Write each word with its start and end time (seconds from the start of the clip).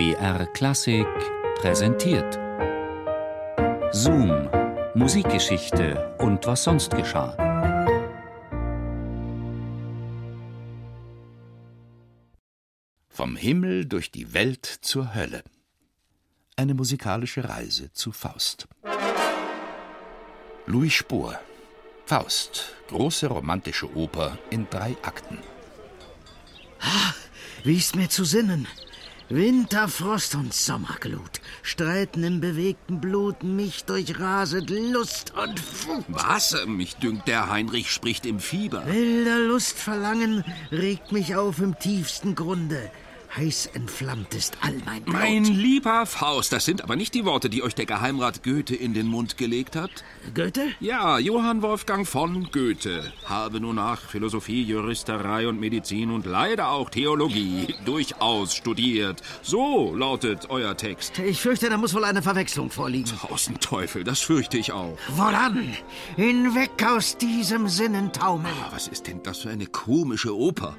BR 0.00 0.46
Klassik 0.46 1.06
präsentiert. 1.56 2.38
Zoom, 3.92 4.48
Musikgeschichte 4.94 6.16
und 6.16 6.46
was 6.46 6.64
sonst 6.64 6.96
geschah. 6.96 7.36
Vom 13.10 13.36
Himmel 13.36 13.84
durch 13.84 14.10
die 14.10 14.32
Welt 14.32 14.64
zur 14.64 15.14
Hölle. 15.14 15.44
Eine 16.56 16.72
musikalische 16.72 17.46
Reise 17.46 17.92
zu 17.92 18.10
Faust. 18.10 18.68
Louis 20.64 20.94
Spohr. 20.94 21.38
Faust, 22.06 22.74
große 22.88 23.26
romantische 23.26 23.94
Oper 23.94 24.38
in 24.48 24.66
drei 24.70 24.96
Akten. 25.02 25.36
Ah, 26.80 27.12
wie 27.64 27.76
ist 27.76 27.96
mir 27.96 28.08
zu 28.08 28.24
sinnen? 28.24 28.66
Winterfrost 29.32 30.34
und 30.34 30.52
Sommerglut 30.52 31.40
streiten 31.62 32.24
im 32.24 32.40
bewegten 32.40 33.00
Blut, 33.00 33.44
mich 33.44 33.84
durchraset 33.84 34.68
Lust 34.70 35.32
und 35.40 35.86
Wut. 35.86 36.04
Was? 36.08 36.56
Mich 36.66 36.96
dünkt, 36.96 37.28
der 37.28 37.48
Heinrich 37.48 37.92
spricht 37.92 38.26
im 38.26 38.40
Fieber. 38.40 38.84
Wilder 38.86 39.38
Lustverlangen 39.38 40.44
regt 40.72 41.12
mich 41.12 41.36
auf 41.36 41.60
im 41.60 41.78
tiefsten 41.78 42.34
Grunde. 42.34 42.90
Heiß 43.36 43.70
entflammt 43.74 44.34
ist 44.34 44.56
all 44.60 44.74
mein 44.84 45.04
Blut. 45.04 45.14
Mein 45.14 45.44
lieber 45.44 46.04
Faust, 46.04 46.52
das 46.52 46.64
sind 46.64 46.82
aber 46.82 46.96
nicht 46.96 47.14
die 47.14 47.24
Worte, 47.24 47.48
die 47.48 47.62
euch 47.62 47.76
der 47.76 47.86
Geheimrat 47.86 48.42
Goethe 48.42 48.74
in 48.74 48.92
den 48.92 49.06
Mund 49.06 49.38
gelegt 49.38 49.76
hat. 49.76 49.90
Goethe? 50.34 50.72
Ja, 50.80 51.18
Johann 51.18 51.62
Wolfgang 51.62 52.08
von 52.08 52.50
Goethe 52.50 53.12
habe 53.26 53.60
nun 53.60 53.76
nach 53.76 54.00
Philosophie, 54.00 54.62
Juristerei 54.64 55.46
und 55.46 55.60
Medizin 55.60 56.10
und 56.10 56.26
leider 56.26 56.70
auch 56.70 56.90
Theologie 56.90 57.74
durchaus 57.84 58.54
studiert. 58.54 59.22
So 59.42 59.94
lautet 59.94 60.50
euer 60.50 60.76
Text. 60.76 61.18
Ich 61.20 61.40
fürchte, 61.40 61.70
da 61.70 61.76
muss 61.76 61.94
wohl 61.94 62.04
eine 62.04 62.22
Verwechslung 62.22 62.68
vorliegen. 62.70 63.12
Tausend 63.16 63.62
Teufel, 63.62 64.02
das 64.02 64.18
fürchte 64.18 64.58
ich 64.58 64.72
auch. 64.72 64.98
Woran? 65.14 65.76
Hinweg 66.16 66.70
aus 66.84 67.16
diesem 67.16 67.68
Sinnentaumel. 67.68 68.50
Ah, 68.64 68.72
was 68.72 68.88
ist 68.88 69.06
denn 69.06 69.22
das 69.22 69.38
für 69.38 69.50
eine 69.50 69.66
komische 69.66 70.36
Oper? 70.36 70.76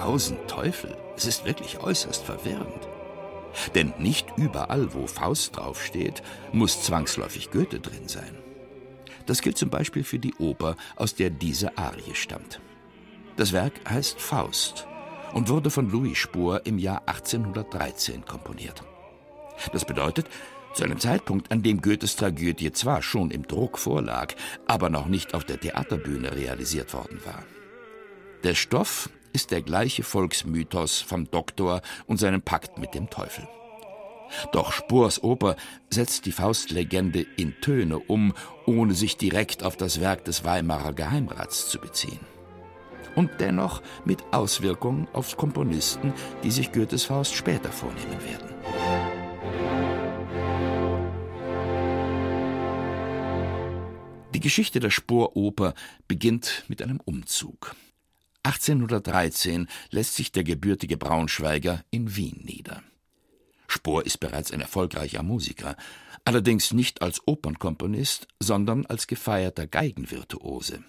Tausend 0.00 0.48
Teufel, 0.48 0.96
es 1.14 1.26
ist 1.26 1.44
wirklich 1.44 1.78
äußerst 1.78 2.24
verwirrend. 2.24 2.88
Denn 3.74 3.92
nicht 3.98 4.26
überall, 4.38 4.94
wo 4.94 5.06
Faust 5.06 5.58
draufsteht, 5.58 6.22
muss 6.52 6.82
zwangsläufig 6.82 7.50
Goethe 7.50 7.80
drin 7.80 8.08
sein. 8.08 8.34
Das 9.26 9.42
gilt 9.42 9.58
zum 9.58 9.68
Beispiel 9.68 10.02
für 10.02 10.18
die 10.18 10.32
Oper, 10.36 10.76
aus 10.96 11.16
der 11.16 11.28
diese 11.28 11.76
Arie 11.76 12.14
stammt. 12.14 12.60
Das 13.36 13.52
Werk 13.52 13.74
heißt 13.90 14.18
Faust 14.18 14.86
und 15.34 15.50
wurde 15.50 15.68
von 15.68 15.90
Louis 15.90 16.16
Spohr 16.16 16.64
im 16.64 16.78
Jahr 16.78 17.02
1813 17.04 18.24
komponiert. 18.24 18.82
Das 19.74 19.84
bedeutet, 19.84 20.30
zu 20.72 20.82
einem 20.82 20.98
Zeitpunkt, 20.98 21.52
an 21.52 21.62
dem 21.62 21.82
Goethes 21.82 22.16
Tragödie 22.16 22.72
zwar 22.72 23.02
schon 23.02 23.30
im 23.30 23.46
Druck 23.46 23.76
vorlag, 23.76 24.34
aber 24.66 24.88
noch 24.88 25.08
nicht 25.08 25.34
auf 25.34 25.44
der 25.44 25.60
Theaterbühne 25.60 26.34
realisiert 26.34 26.94
worden 26.94 27.20
war. 27.26 27.44
Der 28.44 28.54
Stoff 28.54 29.10
ist 29.32 29.50
der 29.50 29.62
gleiche 29.62 30.02
Volksmythos 30.02 31.00
vom 31.00 31.30
Doktor 31.30 31.82
und 32.06 32.18
seinem 32.18 32.42
Pakt 32.42 32.78
mit 32.78 32.94
dem 32.94 33.10
Teufel. 33.10 33.48
Doch 34.52 34.72
Spohrs 34.72 35.22
Oper 35.22 35.56
setzt 35.90 36.26
die 36.26 36.32
Faustlegende 36.32 37.26
in 37.36 37.60
Töne 37.60 37.98
um, 37.98 38.32
ohne 38.66 38.94
sich 38.94 39.16
direkt 39.16 39.62
auf 39.64 39.76
das 39.76 40.00
Werk 40.00 40.24
des 40.24 40.44
Weimarer 40.44 40.92
Geheimrats 40.92 41.68
zu 41.68 41.78
beziehen. 41.78 42.20
Und 43.16 43.30
dennoch 43.40 43.82
mit 44.04 44.22
Auswirkungen 44.30 45.08
auf 45.12 45.36
Komponisten, 45.36 46.12
die 46.44 46.50
sich 46.52 46.70
Goethes 46.70 47.04
Faust 47.04 47.34
später 47.34 47.72
vornehmen 47.72 48.24
werden. 48.24 48.50
Die 54.32 54.40
Geschichte 54.40 54.78
der 54.78 54.90
Spohr-Oper 54.90 55.74
beginnt 56.06 56.64
mit 56.68 56.82
einem 56.82 57.00
Umzug. 57.04 57.74
1813 58.42 59.68
lässt 59.90 60.14
sich 60.14 60.32
der 60.32 60.44
gebürtige 60.44 60.96
Braunschweiger 60.96 61.84
in 61.90 62.16
Wien 62.16 62.40
nieder. 62.44 62.82
Spohr 63.68 64.04
ist 64.04 64.18
bereits 64.18 64.50
ein 64.50 64.60
erfolgreicher 64.60 65.22
Musiker, 65.22 65.76
allerdings 66.24 66.72
nicht 66.72 67.02
als 67.02 67.26
Opernkomponist, 67.26 68.26
sondern 68.40 68.86
als 68.86 69.06
gefeierter 69.06 69.66
Geigenvirtuose. 69.66 70.82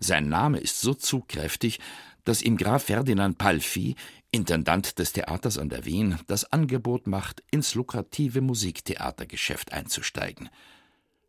Sein 0.00 0.28
Name 0.28 0.58
ist 0.58 0.80
so 0.80 0.94
zugkräftig, 0.94 1.80
dass 2.24 2.42
ihm 2.42 2.56
Graf 2.56 2.84
Ferdinand 2.84 3.38
Palffy, 3.38 3.96
Intendant 4.30 4.98
des 4.98 5.12
Theaters 5.12 5.58
an 5.58 5.70
der 5.70 5.84
Wien, 5.84 6.18
das 6.26 6.52
Angebot 6.52 7.06
macht, 7.06 7.42
ins 7.50 7.74
lukrative 7.74 8.40
Musiktheatergeschäft 8.40 9.72
einzusteigen. 9.72 10.50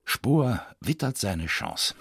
Spohr 0.05 0.65
wittert 0.81 1.17
seine 1.17 1.45
Chance. 1.45 1.95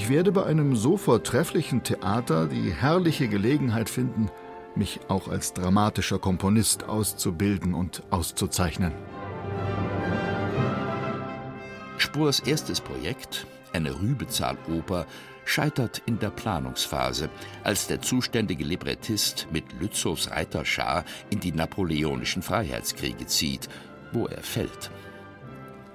Ich 0.00 0.08
werde 0.08 0.30
bei 0.30 0.44
einem 0.46 0.76
so 0.76 0.96
vortrefflichen 0.96 1.82
Theater 1.82 2.46
die 2.46 2.72
herrliche 2.72 3.26
Gelegenheit 3.26 3.90
finden, 3.90 4.30
mich 4.76 5.00
auch 5.08 5.26
als 5.26 5.54
dramatischer 5.54 6.20
Komponist 6.20 6.84
auszubilden 6.84 7.74
und 7.74 8.04
auszuzeichnen. 8.10 8.92
Spohrs 11.96 12.38
erstes 12.38 12.80
Projekt, 12.80 13.48
eine 13.72 14.00
Rübezahl-Oper, 14.00 15.04
scheitert 15.44 16.00
in 16.06 16.20
der 16.20 16.30
Planungsphase, 16.30 17.28
als 17.64 17.88
der 17.88 18.00
zuständige 18.00 18.62
Librettist 18.62 19.48
mit 19.50 19.64
Lützows 19.80 20.30
Reiterschar 20.30 21.04
in 21.30 21.40
die 21.40 21.52
napoleonischen 21.52 22.42
Freiheitskriege 22.42 23.26
zieht, 23.26 23.68
wo 24.12 24.28
er 24.28 24.44
fällt. 24.44 24.92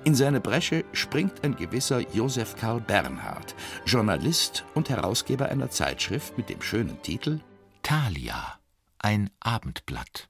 In 0.06 0.16
seine 0.16 0.41
Bresche 0.41 0.84
springt 0.91 1.46
ein 1.46 1.56
gewisser 1.56 2.00
Josef 2.14 2.58
Karl 2.58 2.81
Bernhard, 2.81 3.56
Journalist 3.86 4.66
und 4.74 4.90
Herausgeber 4.90 5.47
einer 5.47 5.69
Zeitschrift 5.69 6.38
mit 6.38 6.50
dem 6.50 6.62
schönen 6.62 7.02
Titel 7.02 7.40
Thalia, 7.84 8.59
ein 9.00 9.30
Abendblatt, 9.40 10.28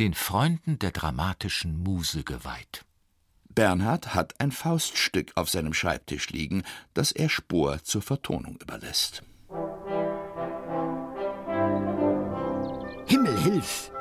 den 0.00 0.14
Freunden 0.14 0.80
der 0.80 0.90
dramatischen 0.90 1.78
Muse 1.78 2.24
geweiht. 2.24 2.84
Bernhard 3.48 4.12
hat 4.12 4.40
ein 4.40 4.50
Fauststück 4.50 5.30
auf 5.36 5.48
seinem 5.48 5.74
Schreibtisch 5.74 6.30
liegen, 6.30 6.64
das 6.92 7.12
er 7.12 7.28
Spohr 7.28 7.84
zur 7.84 8.02
Vertonung 8.02 8.56
überlässt. 8.60 9.22
Himmel 13.06 13.38
hilf! 13.40 13.92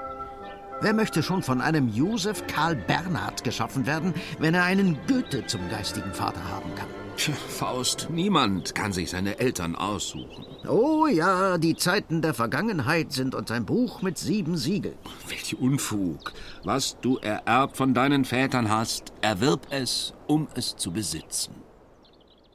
Wer 0.83 0.93
möchte 0.93 1.21
schon 1.21 1.43
von 1.43 1.61
einem 1.61 1.89
Josef 1.89 2.47
Karl 2.47 2.75
Bernhard 2.75 3.43
geschaffen 3.43 3.85
werden, 3.85 4.15
wenn 4.39 4.55
er 4.55 4.63
einen 4.63 4.97
Goethe 5.07 5.45
zum 5.45 5.69
geistigen 5.69 6.11
Vater 6.11 6.43
haben 6.49 6.73
kann? 6.75 6.87
Tja, 7.17 7.35
Faust, 7.35 8.07
niemand 8.09 8.73
kann 8.73 8.91
sich 8.91 9.11
seine 9.11 9.37
Eltern 9.37 9.75
aussuchen. 9.75 10.43
Oh 10.67 11.05
ja, 11.05 11.59
die 11.59 11.75
Zeiten 11.75 12.23
der 12.23 12.33
Vergangenheit 12.33 13.11
sind 13.11 13.35
uns 13.35 13.51
ein 13.51 13.63
Buch 13.63 14.01
mit 14.01 14.17
sieben 14.17 14.57
Siegeln. 14.57 14.97
Welch 15.27 15.55
Unfug. 15.59 16.33
Was 16.63 16.99
du 16.99 17.17
ererbt 17.17 17.77
von 17.77 17.93
deinen 17.93 18.25
Vätern 18.25 18.71
hast, 18.71 19.13
erwirb 19.21 19.67
es, 19.69 20.15
um 20.25 20.47
es 20.55 20.75
zu 20.77 20.91
besitzen. 20.91 21.53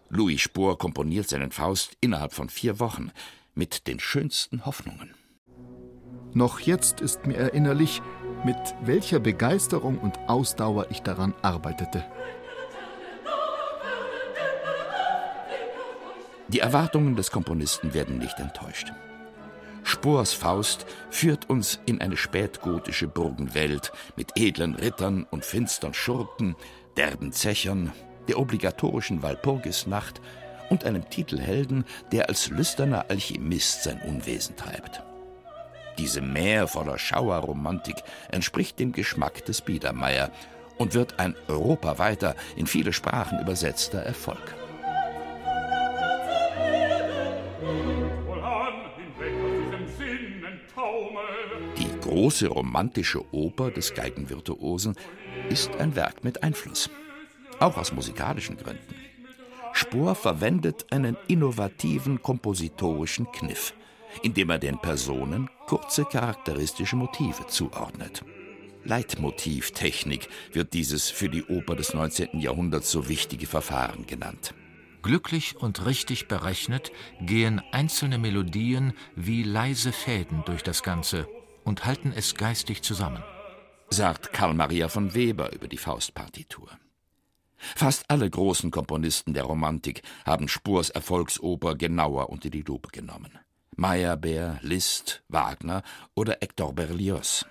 Louis 0.08 0.40
Spohr 0.40 0.78
komponiert 0.78 1.28
seinen 1.28 1.52
Faust 1.52 1.96
innerhalb 2.00 2.32
von 2.32 2.48
vier 2.48 2.80
Wochen 2.80 3.12
mit 3.54 3.86
den 3.86 4.00
schönsten 4.00 4.66
Hoffnungen. 4.66 5.14
Noch 6.36 6.60
jetzt 6.60 7.00
ist 7.00 7.26
mir 7.26 7.38
erinnerlich, 7.38 8.02
mit 8.44 8.58
welcher 8.82 9.20
Begeisterung 9.20 9.98
und 9.98 10.18
Ausdauer 10.28 10.88
ich 10.90 11.00
daran 11.00 11.32
arbeitete. 11.40 12.04
Die 16.48 16.60
Erwartungen 16.60 17.16
des 17.16 17.30
Komponisten 17.30 17.94
werden 17.94 18.18
nicht 18.18 18.38
enttäuscht. 18.38 18.92
Spohrs 19.82 20.34
Faust 20.34 20.84
führt 21.08 21.48
uns 21.48 21.80
in 21.86 22.02
eine 22.02 22.18
spätgotische 22.18 23.08
Burgenwelt 23.08 23.90
mit 24.16 24.32
edlen 24.36 24.74
Rittern 24.74 25.26
und 25.30 25.42
finstern 25.42 25.94
Schurken, 25.94 26.54
derben 26.98 27.32
Zechern, 27.32 27.92
der 28.28 28.38
obligatorischen 28.38 29.22
Walpurgisnacht 29.22 30.20
und 30.68 30.84
einem 30.84 31.08
Titelhelden, 31.08 31.86
der 32.12 32.28
als 32.28 32.50
lüsterner 32.50 33.06
Alchemist 33.08 33.84
sein 33.84 34.02
Unwesen 34.02 34.54
treibt. 34.54 35.02
Diesem 35.98 36.32
Meer 36.32 36.68
voller 36.68 36.98
Schauerromantik 36.98 37.96
entspricht 38.30 38.78
dem 38.78 38.92
Geschmack 38.92 39.44
des 39.46 39.62
Biedermeier 39.62 40.30
und 40.76 40.92
wird 40.92 41.18
ein 41.18 41.34
europaweiter, 41.48 42.34
in 42.54 42.66
viele 42.66 42.92
Sprachen 42.92 43.40
übersetzter 43.40 44.00
Erfolg. 44.00 44.54
Die 51.78 52.00
große 52.00 52.48
romantische 52.48 53.22
Oper 53.32 53.70
des 53.70 53.94
Geigenvirtuosen 53.94 54.96
ist 55.48 55.74
ein 55.76 55.96
Werk 55.96 56.24
mit 56.24 56.42
Einfluss, 56.42 56.90
auch 57.58 57.78
aus 57.78 57.92
musikalischen 57.92 58.58
Gründen. 58.58 58.94
Spohr 59.72 60.14
verwendet 60.14 60.86
einen 60.90 61.16
innovativen 61.26 62.20
kompositorischen 62.20 63.30
Kniff– 63.32 63.72
indem 64.22 64.50
er 64.50 64.58
den 64.58 64.78
Personen 64.78 65.48
kurze 65.66 66.04
charakteristische 66.04 66.96
Motive 66.96 67.46
zuordnet. 67.46 68.24
Leitmotivtechnik 68.84 70.28
wird 70.52 70.72
dieses 70.72 71.10
für 71.10 71.28
die 71.28 71.44
Oper 71.44 71.74
des 71.74 71.92
19. 71.92 72.40
Jahrhunderts 72.40 72.90
so 72.90 73.08
wichtige 73.08 73.46
Verfahren 73.46 74.06
genannt. 74.06 74.54
Glücklich 75.02 75.56
und 75.56 75.86
richtig 75.86 76.28
berechnet 76.28 76.92
gehen 77.20 77.62
einzelne 77.72 78.18
Melodien 78.18 78.92
wie 79.14 79.42
leise 79.42 79.92
Fäden 79.92 80.42
durch 80.46 80.62
das 80.62 80.82
Ganze 80.82 81.28
und 81.64 81.84
halten 81.84 82.12
es 82.14 82.34
geistig 82.34 82.82
zusammen. 82.82 83.22
Sagt 83.88 84.32
Karl 84.32 84.54
Maria 84.54 84.88
von 84.88 85.14
Weber 85.14 85.52
über 85.52 85.68
die 85.68 85.78
Faustpartitur. 85.78 86.70
Fast 87.56 88.10
alle 88.10 88.28
großen 88.28 88.70
Komponisten 88.70 89.34
der 89.34 89.44
Romantik 89.44 90.02
haben 90.24 90.48
Spurs 90.48 90.90
Erfolgsoper 90.90 91.74
genauer 91.74 92.30
unter 92.30 92.50
die 92.50 92.62
Lupe 92.62 92.88
genommen. 92.88 93.38
Meyerbeer, 93.76 94.58
Liszt, 94.62 95.22
Wagner 95.28 95.82
oder 96.14 96.38
Hector 96.40 96.74
Berlioz. 96.74 97.46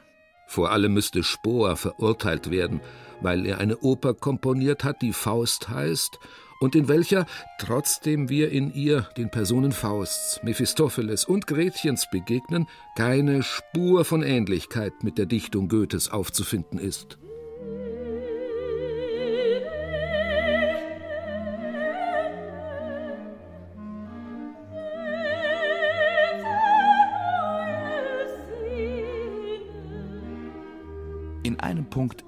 Vor 0.48 0.72
allem 0.72 0.94
müsste 0.94 1.24
Spohr 1.24 1.76
verurteilt 1.76 2.52
werden, 2.52 2.82
weil 3.22 3.46
er 3.46 3.60
eine 3.60 3.78
Oper 3.78 4.14
komponiert 4.14 4.84
hat, 4.84 5.02
die 5.02 5.14
Faust 5.14 5.70
heißt 5.70 6.20
und 6.60 6.76
in 6.76 6.88
welcher, 6.88 7.26
trotzdem 7.60 8.30
wir 8.30 8.52
in 8.52 8.74
ihr 8.74 9.02
den 9.18 9.30
Personen 9.30 9.72
Fausts, 9.72 10.40
Mephistopheles 10.44 11.26
und 11.26 11.48
Gretchens 11.48 12.08
begegnen, 12.10 12.68
keine 12.96 13.44
Spur 13.44 14.06
von 14.06 14.24
Ähnlichkeit 14.24 15.04
mit 15.04 15.18
der 15.18 15.26
Dichtung 15.26 15.68
Goethes 15.68 16.10
aufzufinden 16.10 16.80
ist. 16.80 17.18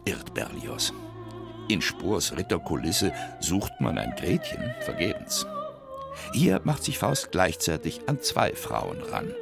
Irrt 0.05 0.33
Berlioz. 0.33 0.93
In 1.67 1.81
Spoors 1.81 2.37
Ritterkulisse 2.37 3.11
sucht 3.41 3.73
man 3.81 3.97
ein 3.97 4.13
Gretchen 4.15 4.73
vergebens. 4.79 5.45
Hier 6.31 6.61
macht 6.63 6.85
sich 6.85 6.97
Faust 6.97 7.31
gleichzeitig 7.33 7.99
an 8.07 8.21
zwei 8.21 8.53
Frauen 8.53 9.01
ran. 9.01 9.33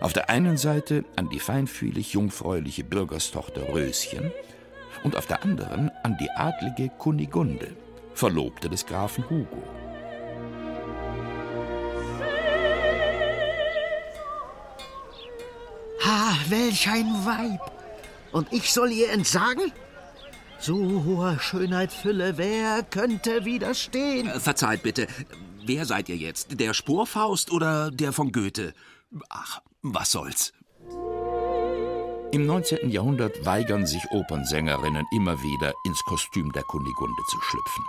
Auf 0.00 0.12
der 0.12 0.28
einen 0.28 0.56
Seite 0.56 1.04
an 1.14 1.28
die 1.28 1.38
feinfühlig 1.38 2.14
jungfräuliche 2.14 2.82
Bürgerstochter 2.82 3.72
Röschen 3.72 4.32
und 5.04 5.14
auf 5.14 5.26
der 5.26 5.44
anderen 5.44 5.92
an 6.02 6.18
die 6.18 6.30
adlige 6.30 6.88
Kunigunde, 6.98 7.68
Verlobte 8.14 8.68
des 8.68 8.84
Grafen 8.84 9.22
Hugo. 9.30 9.62
Ha, 16.04 16.34
welch 16.48 16.88
ein 16.88 17.06
Weib! 17.24 17.69
Und 18.32 18.52
ich 18.52 18.72
soll 18.72 18.92
ihr 18.92 19.10
entsagen? 19.10 19.72
So 20.58 21.04
hoher 21.04 21.38
Schönheit 21.40 21.92
Fülle, 21.92 22.36
wer 22.36 22.82
könnte 22.82 23.44
widerstehen? 23.44 24.28
Äh, 24.28 24.40
verzeiht 24.40 24.82
bitte, 24.82 25.06
wer 25.64 25.86
seid 25.86 26.08
ihr 26.08 26.16
jetzt? 26.16 26.60
Der 26.60 26.74
Sporfaust 26.74 27.50
oder 27.50 27.90
der 27.90 28.12
von 28.12 28.30
Goethe? 28.30 28.74
Ach, 29.30 29.60
was 29.82 30.10
soll's. 30.12 30.52
Im 32.32 32.46
19. 32.46 32.90
Jahrhundert 32.90 33.44
weigern 33.44 33.86
sich 33.86 34.02
Opernsängerinnen 34.12 35.04
immer 35.12 35.42
wieder, 35.42 35.72
ins 35.84 36.00
Kostüm 36.04 36.52
der 36.52 36.62
Kunigunde 36.62 37.22
zu 37.28 37.40
schlüpfen. 37.40 37.84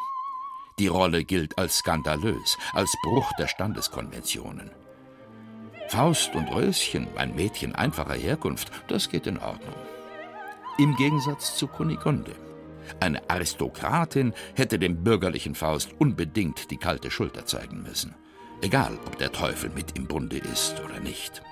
Die 0.79 0.87
Rolle 0.87 1.23
gilt 1.23 1.59
als 1.59 1.77
skandalös, 1.77 2.57
als 2.73 2.91
Bruch 3.03 3.29
der 3.37 3.47
Standeskonventionen. 3.47 4.71
Faust 5.89 6.33
und 6.33 6.47
Röschen, 6.47 7.07
ein 7.17 7.35
Mädchen 7.35 7.75
einfacher 7.75 8.15
Herkunft, 8.15 8.71
das 8.87 9.09
geht 9.09 9.27
in 9.27 9.37
Ordnung. 9.37 9.75
Im 10.81 10.95
Gegensatz 10.95 11.55
zu 11.57 11.67
Kunigunde. 11.67 12.31
Eine 12.99 13.29
Aristokratin 13.29 14.33
hätte 14.55 14.79
dem 14.79 15.03
bürgerlichen 15.03 15.53
Faust 15.53 15.91
unbedingt 15.99 16.71
die 16.71 16.77
kalte 16.77 17.11
Schulter 17.11 17.45
zeigen 17.45 17.83
müssen. 17.83 18.15
Egal, 18.63 18.97
ob 19.05 19.15
der 19.19 19.31
Teufel 19.31 19.69
mit 19.69 19.95
im 19.95 20.07
Bunde 20.07 20.39
ist 20.39 20.81
oder 20.83 20.99
nicht. 20.99 21.43